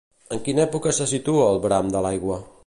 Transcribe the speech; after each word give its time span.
En 0.35 0.39
quina 0.47 0.63
època 0.63 0.93
se 1.01 1.07
situa 1.11 1.45
El 1.51 1.63
bram 1.67 1.93
de 1.97 2.03
l'aigua? 2.07 2.41